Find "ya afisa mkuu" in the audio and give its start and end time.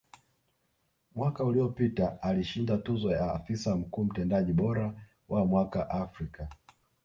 3.11-4.03